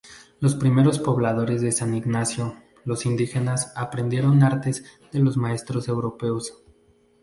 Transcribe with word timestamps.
Los 0.39 0.55
primeros 0.55 0.97
pobladores 0.97 1.61
de 1.61 1.71
San 1.71 1.93
Ignacio, 1.93 2.55
los 2.85 3.05
indígenas 3.05 3.71
aprendieron 3.75 4.41
artes 4.41 4.83
de 5.11 5.19
los 5.19 5.37
maestros 5.37 5.87
europeos. 5.87 6.63